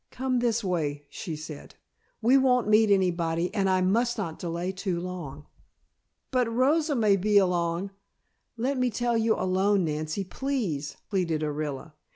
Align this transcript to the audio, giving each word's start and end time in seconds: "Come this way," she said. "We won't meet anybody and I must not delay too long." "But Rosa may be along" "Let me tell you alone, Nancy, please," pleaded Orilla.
"Come 0.09 0.39
this 0.39 0.63
way," 0.63 1.05
she 1.09 1.35
said. 1.35 1.75
"We 2.23 2.35
won't 2.35 2.67
meet 2.67 2.89
anybody 2.89 3.53
and 3.53 3.69
I 3.69 3.81
must 3.81 4.17
not 4.17 4.39
delay 4.39 4.71
too 4.71 4.99
long." 4.99 5.45
"But 6.31 6.51
Rosa 6.51 6.95
may 6.95 7.15
be 7.15 7.37
along" 7.37 7.91
"Let 8.57 8.79
me 8.79 8.89
tell 8.89 9.15
you 9.15 9.35
alone, 9.35 9.85
Nancy, 9.85 10.23
please," 10.23 10.97
pleaded 11.11 11.43
Orilla. 11.43 11.93